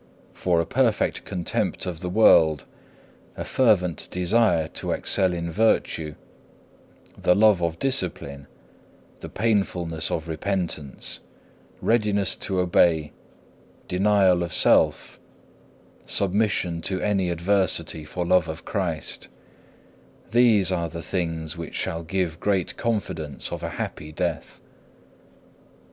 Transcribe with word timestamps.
For 0.33 0.59
a 0.59 0.65
perfect 0.65 1.25
contempt 1.25 1.85
of 1.85 1.99
the 1.99 2.09
world, 2.09 2.65
a 3.37 3.45
fervent 3.45 4.07
desire 4.09 4.67
to 4.69 4.89
excel 4.93 5.31
in 5.31 5.51
virtue, 5.51 6.15
the 7.15 7.35
love 7.35 7.61
of 7.61 7.77
discipline, 7.77 8.47
the 9.19 9.29
painfulness 9.29 10.09
of 10.09 10.27
repentance, 10.27 11.19
readiness 11.83 12.35
to 12.37 12.61
obey, 12.61 13.11
denial 13.87 14.41
of 14.41 14.55
self, 14.55 15.19
submission 16.07 16.81
to 16.81 16.99
any 16.99 17.29
adversity 17.29 18.03
for 18.03 18.25
love 18.25 18.47
of 18.47 18.65
Christ; 18.65 19.27
these 20.31 20.71
are 20.71 20.89
the 20.89 21.03
things 21.03 21.57
which 21.57 21.75
shall 21.75 22.01
give 22.01 22.39
great 22.39 22.75
confidence 22.75 23.51
of 23.51 23.61
a 23.61 23.69
happy 23.77 24.11
death. 24.11 24.61